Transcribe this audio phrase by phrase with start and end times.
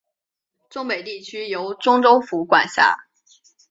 [0.71, 2.97] 忠北地区由忠州府管辖。